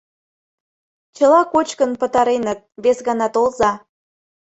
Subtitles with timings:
[1.15, 3.71] —Чыла кочкын пытареныт, вес гана толза.